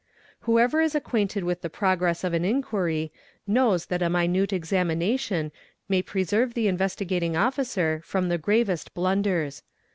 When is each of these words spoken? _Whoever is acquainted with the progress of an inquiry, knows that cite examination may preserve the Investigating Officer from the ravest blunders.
_Whoever 0.45 0.81
is 0.81 0.95
acquainted 0.95 1.43
with 1.43 1.61
the 1.61 1.69
progress 1.69 2.23
of 2.23 2.33
an 2.33 2.43
inquiry, 2.43 3.13
knows 3.45 3.85
that 3.85 4.01
cite 4.01 4.51
examination 4.51 5.51
may 5.87 6.01
preserve 6.01 6.55
the 6.55 6.67
Investigating 6.67 7.37
Officer 7.37 8.01
from 8.03 8.27
the 8.27 8.39
ravest 8.43 8.95
blunders. 8.95 9.61